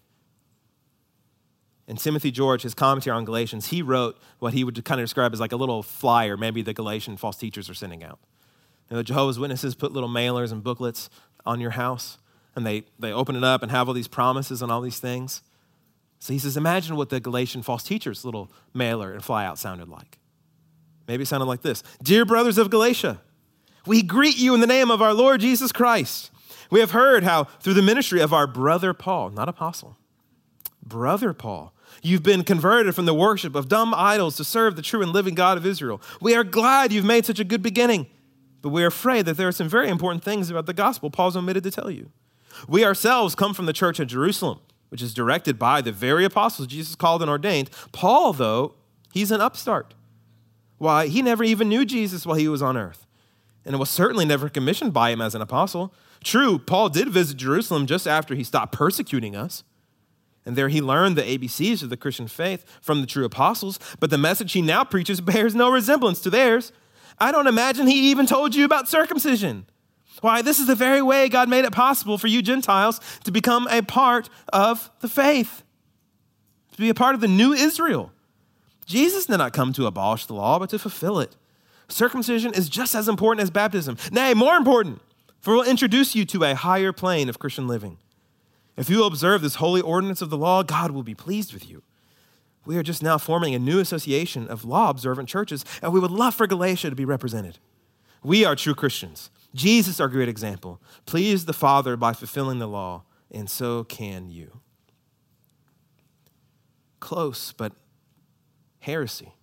[1.87, 5.33] And Timothy George, his commentary on Galatians, he wrote what he would kind of describe
[5.33, 8.19] as like a little flyer, maybe the Galatian false teachers are sending out.
[8.89, 11.09] You know, the Jehovah's Witnesses put little mailers and booklets
[11.45, 12.17] on your house,
[12.55, 15.41] and they, they open it up and have all these promises and all these things.
[16.19, 20.19] So he says, imagine what the Galatian false teachers' little mailer and flyout sounded like.
[21.07, 23.19] Maybe it sounded like this Dear brothers of Galatia,
[23.85, 26.31] we greet you in the name of our Lord Jesus Christ.
[26.69, 29.97] We have heard how, through the ministry of our brother Paul, not apostle,
[30.81, 35.01] brother Paul, you've been converted from the worship of dumb idols to serve the true
[35.01, 36.01] and living God of Israel.
[36.21, 38.07] We are glad you've made such a good beginning,
[38.63, 41.35] but we are afraid that there are some very important things about the gospel Paul's
[41.35, 42.09] omitted to tell you.
[42.67, 46.67] We ourselves come from the church at Jerusalem, which is directed by the very apostles
[46.69, 47.69] Jesus called and ordained.
[47.91, 48.75] Paul, though,
[49.11, 49.93] he's an upstart.
[50.77, 53.05] Why, he never even knew Jesus while he was on earth
[53.65, 55.93] and was certainly never commissioned by him as an apostle.
[56.23, 59.63] True, Paul did visit Jerusalem just after he stopped persecuting us.
[60.45, 64.09] And there he learned the ABCs of the Christian faith from the true apostles, but
[64.09, 66.71] the message he now preaches bears no resemblance to theirs.
[67.19, 69.65] I don't imagine he even told you about circumcision.
[70.21, 73.67] Why, this is the very way God made it possible for you Gentiles to become
[73.69, 75.63] a part of the faith,
[76.71, 78.11] to be a part of the new Israel.
[78.85, 81.35] Jesus did not come to abolish the law, but to fulfill it.
[81.87, 83.97] Circumcision is just as important as baptism.
[84.11, 85.01] Nay, more important,
[85.41, 87.97] for it will introduce you to a higher plane of Christian living.
[88.75, 91.83] If you observe this holy ordinance of the law, God will be pleased with you.
[92.65, 96.11] We are just now forming a new association of law observant churches, and we would
[96.11, 97.59] love for Galatia to be represented.
[98.23, 99.29] We are true Christians.
[99.53, 104.61] Jesus, our great example, pleased the Father by fulfilling the law, and so can you.
[106.99, 107.73] Close, but
[108.79, 109.33] heresy.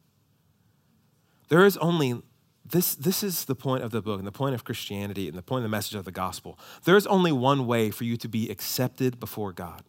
[1.48, 2.22] There is only
[2.64, 5.42] this, this is the point of the book and the point of Christianity and the
[5.42, 6.59] point of the message of the gospel.
[6.85, 9.83] There is only one way for you to be accepted before God.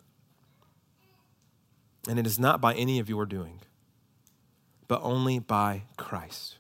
[2.08, 3.60] And it is not by any of your doing,
[4.88, 6.58] but only by Christ.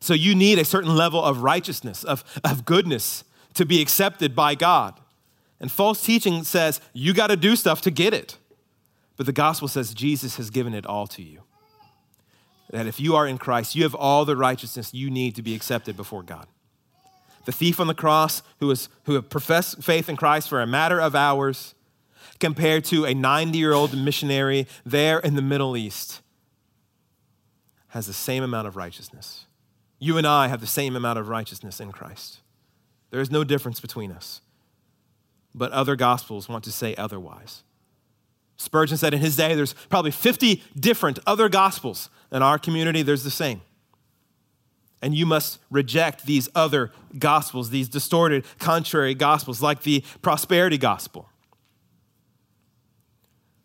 [0.00, 4.54] So you need a certain level of righteousness, of, of goodness to be accepted by
[4.54, 5.00] God.
[5.60, 8.36] And false teaching says you got to do stuff to get it.
[9.16, 11.44] But the gospel says Jesus has given it all to you
[12.74, 15.54] that if you are in Christ, you have all the righteousness you need to be
[15.54, 16.46] accepted before God.
[17.44, 21.00] The thief on the cross who, was, who professed faith in Christ for a matter
[21.00, 21.74] of hours,
[22.40, 26.20] compared to a 90 year old missionary there in the Middle East,
[27.88, 29.46] has the same amount of righteousness.
[29.98, 32.40] You and I have the same amount of righteousness in Christ.
[33.10, 34.40] There is no difference between us.
[35.54, 37.62] But other gospels want to say otherwise.
[38.56, 42.10] Spurgeon said in his day there's probably 50 different other gospels.
[42.32, 43.62] In our community, there's the same.
[45.00, 51.28] And you must reject these other gospels, these distorted, contrary gospels, like the prosperity gospel.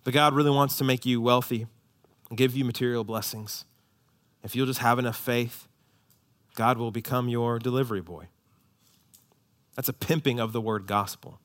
[0.04, 1.68] But God really wants to make you wealthy
[2.30, 3.66] and give you material blessings.
[4.44, 5.68] If you'll just have enough faith,
[6.56, 8.28] God will become your delivery boy.
[9.76, 11.40] That's a pimping of the word gospel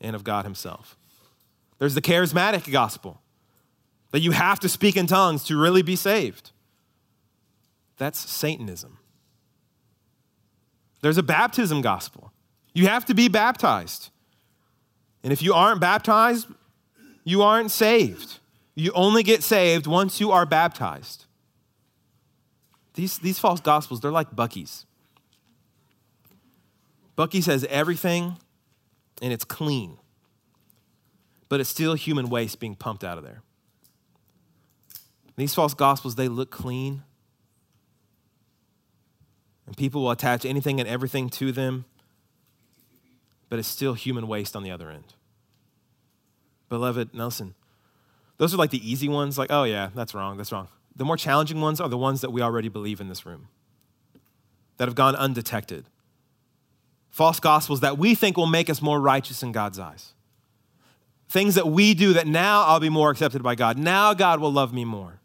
[0.00, 0.96] and of God Himself.
[1.78, 3.20] There's the charismatic gospel
[4.12, 6.52] that you have to speak in tongues to really be saved.
[7.98, 8.98] That's Satanism.
[11.02, 12.32] There's a baptism gospel.
[12.72, 14.10] You have to be baptized.
[15.22, 16.46] And if you aren't baptized,
[17.26, 18.38] you aren't saved.
[18.74, 21.26] You only get saved once you are baptized.
[22.94, 24.86] These, these false gospels, they're like Buc-ee's.
[27.18, 28.38] Buc-ee's has everything
[29.20, 29.98] and it's clean
[31.48, 33.42] but it's still human waste being pumped out of there.
[35.36, 37.02] These false gospels, they look clean.
[39.66, 41.84] And people will attach anything and everything to them,
[43.48, 45.14] but it's still human waste on the other end.
[46.68, 47.54] Beloved Nelson,
[48.38, 50.68] those are like the easy ones, like, oh yeah, that's wrong, that's wrong.
[50.94, 53.48] The more challenging ones are the ones that we already believe in this room,
[54.78, 55.84] that have gone undetected.
[57.10, 60.12] False gospels that we think will make us more righteous in God's eyes.
[61.28, 63.78] Things that we do that now I'll be more accepted by God.
[63.78, 65.20] Now God will love me more.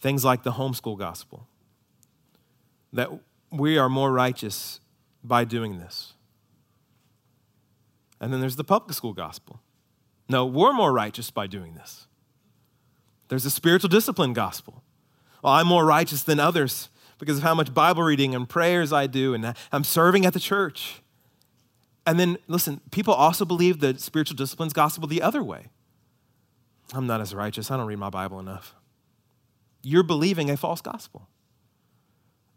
[0.00, 1.46] Things like the homeschool gospel.
[2.92, 3.10] That
[3.50, 4.80] we are more righteous
[5.24, 6.14] by doing this.
[8.20, 9.60] And then there's the public school gospel.
[10.30, 12.06] No, we're more righteous by doing this.
[13.26, 14.84] There's the spiritual discipline gospel.
[15.42, 16.88] Well, I'm more righteous than others
[17.18, 20.38] because of how much Bible reading and prayers I do, and I'm serving at the
[20.38, 21.02] church.
[22.06, 25.66] And then, listen, people also believe the spiritual disciplines gospel the other way.
[26.94, 27.68] I'm not as righteous.
[27.68, 28.76] I don't read my Bible enough.
[29.82, 31.26] You're believing a false gospel.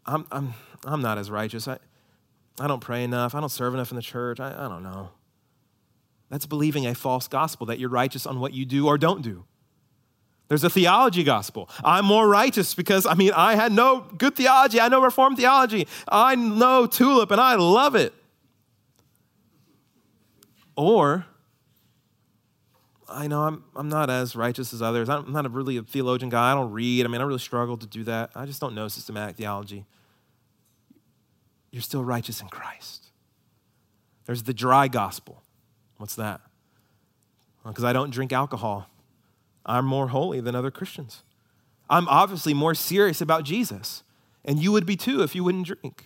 [0.06, 1.66] I'm, I'm, I'm not as righteous.
[1.66, 1.78] I,
[2.60, 3.34] I don't pray enough.
[3.34, 4.38] I don't serve enough in the church.
[4.38, 5.10] I, I don't know.
[6.34, 9.44] That's believing a false gospel that you're righteous on what you do or don't do.
[10.48, 11.70] There's a theology gospel.
[11.84, 14.80] I'm more righteous because, I mean, I had no good theology.
[14.80, 15.86] I know Reformed theology.
[16.08, 18.12] I know Tulip and I love it.
[20.76, 21.24] Or,
[23.08, 25.08] I know I'm, I'm not as righteous as others.
[25.08, 26.50] I'm not a really a theologian guy.
[26.50, 27.04] I don't read.
[27.04, 28.32] I mean, I really struggle to do that.
[28.34, 29.86] I just don't know systematic theology.
[31.70, 33.12] You're still righteous in Christ.
[34.26, 35.43] There's the dry gospel.
[36.04, 36.42] What's that?
[37.66, 38.90] Because I don't drink alcohol.
[39.64, 41.22] I'm more holy than other Christians.
[41.88, 44.02] I'm obviously more serious about Jesus.
[44.44, 46.04] And you would be too if you wouldn't drink.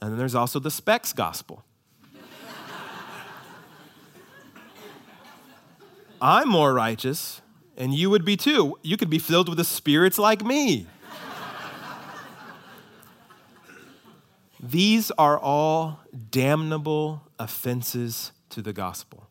[0.00, 1.64] And then there's also the specs gospel.
[6.22, 7.42] I'm more righteous,
[7.76, 8.78] and you would be too.
[8.84, 10.86] You could be filled with the spirits like me.
[14.60, 15.98] These are all
[16.30, 19.28] damnable offenses to the gospel.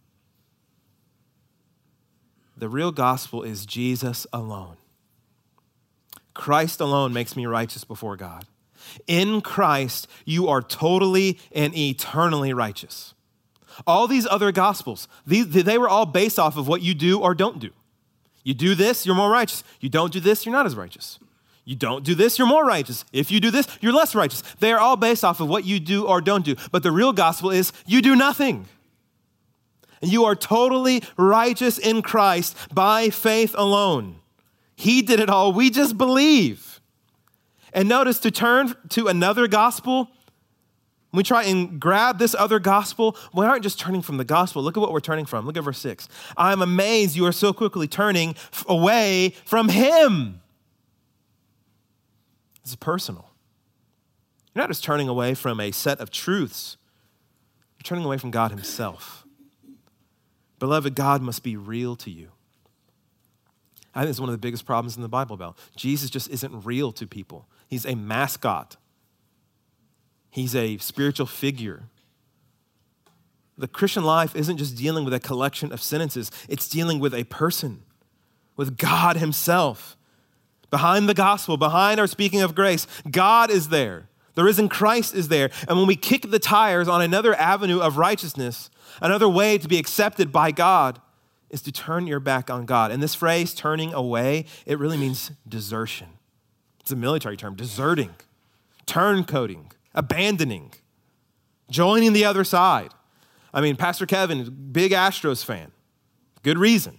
[2.55, 4.77] The real gospel is Jesus alone.
[6.33, 8.45] Christ alone makes me righteous before God.
[9.05, 13.13] In Christ, you are totally and eternally righteous.
[13.85, 17.59] All these other gospels, they were all based off of what you do or don't
[17.59, 17.69] do.
[18.43, 19.63] You do this, you're more righteous.
[19.79, 21.19] You don't do this, you're not as righteous.
[21.65, 23.03] You don't do this, you're more righteous.
[23.11, 24.41] If you do this, you're less righteous.
[24.59, 26.55] They are all based off of what you do or don't do.
[26.71, 28.67] But the real gospel is you do nothing.
[30.01, 34.17] You are totally righteous in Christ by faith alone.
[34.75, 35.53] He did it all.
[35.53, 36.79] We just believe.
[37.73, 40.09] And notice to turn to another gospel,
[41.13, 44.61] we try and grab this other gospel, we aren't just turning from the gospel.
[44.61, 45.45] Look at what we're turning from.
[45.45, 46.07] Look at verse 6.
[46.35, 48.35] I'm amazed you are so quickly turning
[48.67, 50.41] away from Him.
[52.63, 53.31] This is personal.
[54.53, 56.77] You're not just turning away from a set of truths,
[57.77, 59.26] you're turning away from God Himself.
[60.59, 62.29] Beloved, God must be real to you.
[63.93, 65.57] I think it's one of the biggest problems in the Bible Belt.
[65.75, 67.47] Jesus just isn't real to people.
[67.67, 68.77] He's a mascot.
[70.29, 71.83] He's a spiritual figure.
[73.57, 77.23] The Christian life isn't just dealing with a collection of sentences, it's dealing with a
[77.23, 77.81] person,
[78.55, 79.97] with God Himself.
[80.69, 84.09] Behind the gospel, behind our speaking of grace, God is there.
[84.35, 85.49] The risen Christ is there.
[85.67, 88.69] And when we kick the tires on another avenue of righteousness,
[89.01, 91.01] another way to be accepted by God,
[91.49, 92.91] is to turn your back on God.
[92.91, 96.07] And this phrase, turning away, it really means desertion.
[96.81, 98.15] It's a military term, deserting,
[98.85, 100.73] turncoating, abandoning,
[101.69, 102.89] joining the other side.
[103.53, 105.71] I mean, Pastor Kevin, big Astros fan.
[106.43, 106.97] Good reason.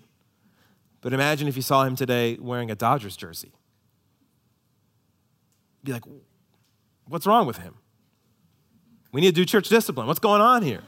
[1.01, 3.53] But imagine if you saw him today wearing a Dodgers jersey.
[5.84, 6.05] Be like,
[7.09, 7.74] What's wrong with him?
[9.12, 10.07] We need to do church discipline.
[10.07, 10.82] What's going on here?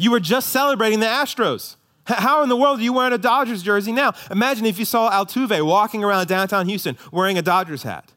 [0.00, 1.76] You were just celebrating the Astros.
[2.06, 4.14] How in the world are you wearing a Dodgers jersey now?
[4.30, 8.12] Imagine if you saw Altuve walking around downtown Houston wearing a Dodgers hat.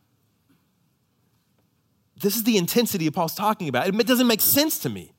[2.15, 3.88] This is the intensity Paul's talking about.
[3.88, 5.11] It doesn't make sense to me.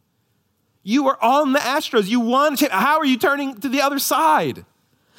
[0.83, 2.09] You are on the Astros.
[2.09, 2.57] You won.
[2.71, 4.65] How are you turning to the other side?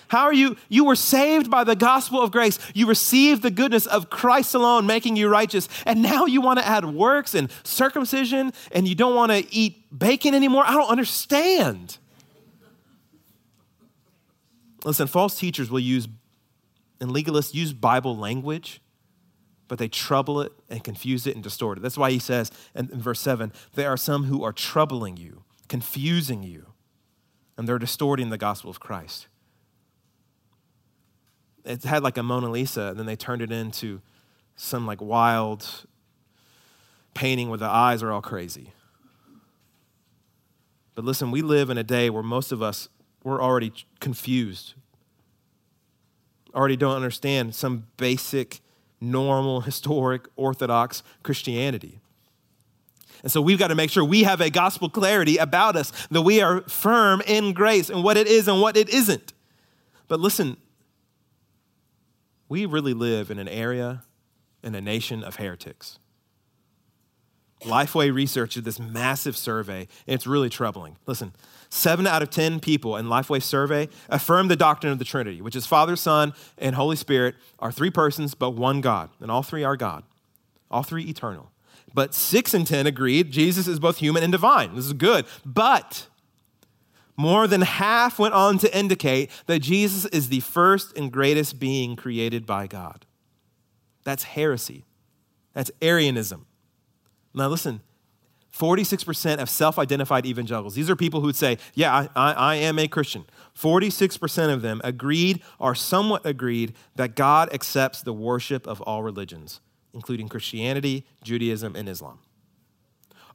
[0.07, 0.57] How are you?
[0.69, 2.59] You were saved by the gospel of grace.
[2.73, 5.67] You received the goodness of Christ alone, making you righteous.
[5.85, 9.85] And now you want to add works and circumcision and you don't want to eat
[9.97, 10.63] bacon anymore?
[10.65, 11.97] I don't understand.
[14.83, 16.07] Listen, false teachers will use,
[16.99, 18.81] and legalists use Bible language,
[19.67, 21.81] but they trouble it and confuse it and distort it.
[21.81, 25.43] That's why he says in, in verse 7 there are some who are troubling you,
[25.67, 26.67] confusing you,
[27.57, 29.27] and they're distorting the gospel of Christ
[31.65, 34.01] it had like a Mona Lisa, and then they turned it into
[34.55, 35.85] some like wild
[37.13, 38.71] painting where the eyes are all crazy.
[40.93, 42.87] But listen, we live in a day where most of us,
[43.23, 44.75] we're already confused,
[46.53, 48.61] already don't understand some basic,
[49.01, 51.99] normal, historic, orthodox Christianity.
[53.23, 56.21] And so we've got to make sure we have a gospel clarity about us, that
[56.21, 59.33] we are firm in grace and what it is and what it isn't.
[60.07, 60.57] But listen,
[62.47, 64.03] we really live in an area,
[64.63, 65.99] in a nation of heretics.
[67.61, 70.97] Lifeway Research did this massive survey, and it's really troubling.
[71.07, 71.33] Listen,
[71.69, 75.55] seven out of 10 people in Lifeway survey affirm the doctrine of the Trinity, which
[75.55, 79.63] is Father, Son, and Holy Spirit are three persons, but one God, and all three
[79.63, 80.03] are God,
[80.69, 81.51] all three eternal.
[81.93, 84.75] But six in 10 agreed Jesus is both human and divine.
[84.75, 85.25] This is good.
[85.45, 86.07] But
[87.17, 91.95] more than half went on to indicate that Jesus is the first and greatest being
[91.95, 93.05] created by God.
[94.03, 94.85] That's heresy.
[95.53, 96.45] That's Arianism.
[97.33, 97.81] Now, listen
[98.55, 102.55] 46% of self identified evangelicals, these are people who would say, Yeah, I, I, I,
[102.55, 103.25] am a Christian.
[103.53, 109.59] 46% of them agreed or somewhat agreed that God accepts the worship of all religions,
[109.93, 112.19] including Christianity, Judaism, and Islam.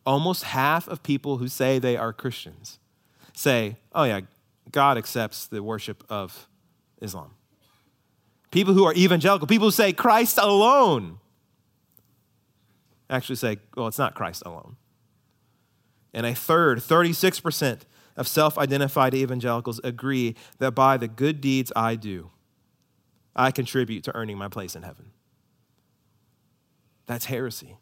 [0.07, 2.80] Almost half of people who say they are Christians
[3.35, 4.21] say, oh, yeah,
[4.71, 6.49] God accepts the worship of
[7.01, 7.31] Islam.
[8.51, 11.19] People who are evangelical, people who say Christ alone,
[13.09, 14.77] actually say, well, it's not Christ alone.
[16.13, 17.81] And a third, 36%
[18.17, 22.31] of self identified evangelicals agree that by the good deeds I do,
[23.35, 25.13] I contribute to earning my place in heaven.
[27.07, 27.77] That's heresy.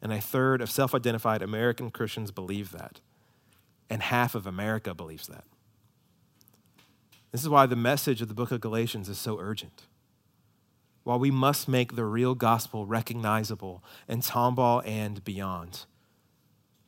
[0.00, 3.00] And a third of self identified American Christians believe that
[3.90, 5.44] and half of America believes that.
[7.32, 9.82] This is why the message of the book of Galatians is so urgent.
[11.04, 15.86] While we must make the real gospel recognizable in Tomball and beyond,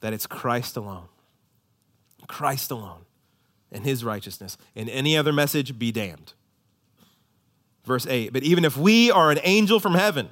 [0.01, 1.09] that it's Christ alone,
[2.28, 3.07] Christ alone,
[3.72, 6.34] and his righteousness, In any other message be damned.
[7.84, 10.28] Verse 8, but even if we are an angel from heaven,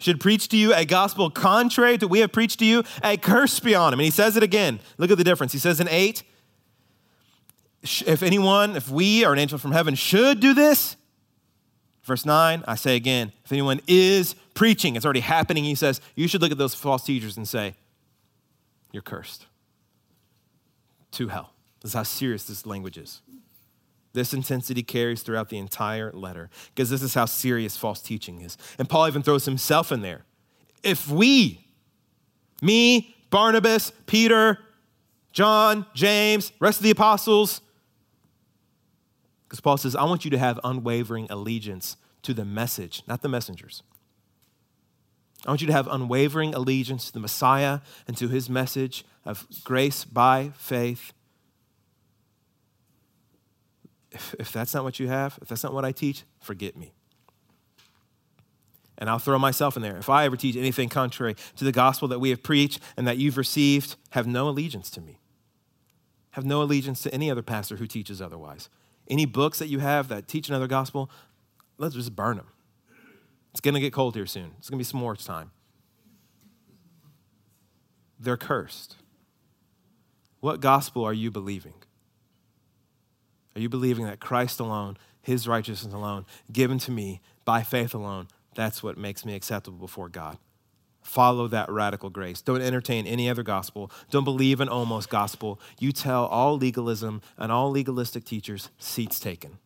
[0.00, 3.16] should preach to you a gospel contrary to what we have preached to you, a
[3.16, 4.00] curse be on him.
[4.00, 4.80] And he says it again.
[4.98, 5.52] Look at the difference.
[5.52, 6.22] He says in 8,
[7.82, 10.96] if anyone, if we or an angel from heaven should do this,
[12.10, 15.62] Verse 9, I say again, if anyone is preaching, it's already happening.
[15.62, 17.74] He says, you should look at those false teachers and say,
[18.90, 19.46] You're cursed
[21.12, 21.52] to hell.
[21.80, 23.20] This is how serious this language is.
[24.12, 28.58] This intensity carries throughout the entire letter because this is how serious false teaching is.
[28.78, 30.24] And Paul even throws himself in there.
[30.82, 31.66] If we,
[32.60, 34.58] me, Barnabas, Peter,
[35.32, 37.60] John, James, rest of the apostles,
[39.46, 43.28] because Paul says, I want you to have unwavering allegiance to the message, not the
[43.28, 43.82] messengers.
[45.46, 49.46] I want you to have unwavering allegiance to the Messiah and to his message of
[49.64, 51.12] grace by faith.
[54.12, 56.92] If, if that's not what you have, if that's not what I teach, forget me.
[58.98, 59.96] And I'll throw myself in there.
[59.96, 63.16] If I ever teach anything contrary to the gospel that we have preached and that
[63.16, 65.20] you've received, have no allegiance to me.
[66.32, 68.68] Have no allegiance to any other pastor who teaches otherwise.
[69.08, 71.10] Any books that you have that teach another gospel,
[71.78, 72.46] let's just burn them.
[73.52, 74.52] It's going to get cold here soon.
[74.58, 75.50] It's going to be some s'mores time.
[78.18, 78.96] They're cursed.
[80.40, 81.74] What gospel are you believing?
[83.54, 88.28] Are you believing that Christ alone, his righteousness alone, given to me by faith alone,
[88.54, 90.38] that's what makes me acceptable before God?
[91.02, 92.42] Follow that radical grace.
[92.42, 93.90] Don't entertain any other gospel.
[94.10, 95.60] Don't believe an almost gospel.
[95.78, 99.58] You tell all legalism and all legalistic teachers, seats taken.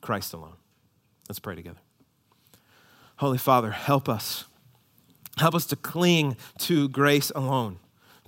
[0.00, 0.56] Christ alone.
[1.28, 1.80] Let's pray together.
[3.16, 4.44] Holy Father, help us.
[5.38, 7.78] Help us to cling to grace alone,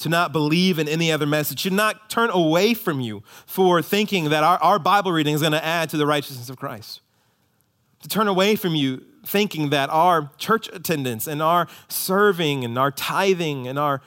[0.03, 4.31] to not believe in any other message, to not turn away from you for thinking
[4.31, 7.01] that our, our Bible reading is going to add to the righteousness of Christ,
[8.03, 12.91] to turn away from you thinking that our church attendance and our serving and our
[12.91, 14.03] tithing and our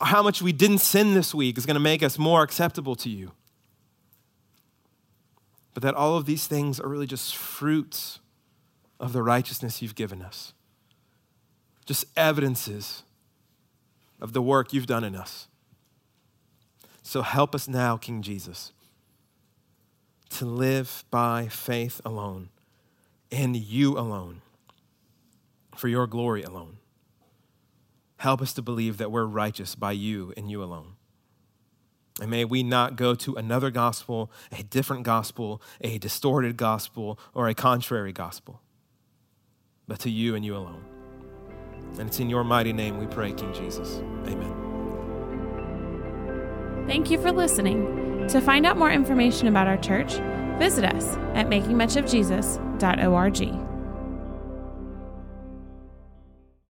[0.00, 3.10] how much we didn't sin this week is going to make us more acceptable to
[3.10, 3.32] you.
[5.74, 8.18] But that all of these things are really just fruits
[8.98, 10.54] of the righteousness you've given us.
[11.84, 13.02] Just evidences
[14.22, 15.48] of the work you've done in us.
[17.02, 18.72] So help us now, King Jesus,
[20.30, 22.48] to live by faith alone
[23.30, 24.40] in you alone,
[25.74, 26.76] for your glory alone.
[28.18, 30.92] Help us to believe that we're righteous by you and you alone.
[32.20, 37.48] And may we not go to another gospel, a different gospel, a distorted gospel, or
[37.48, 38.60] a contrary gospel,
[39.88, 41.01] but to you and you alone.
[41.98, 43.98] And it's in your mighty name we pray, King Jesus.
[44.26, 44.60] Amen.
[46.86, 48.28] Thank you for listening.
[48.28, 50.12] To find out more information about our church,
[50.58, 53.71] visit us at makingmuchofjesus.org.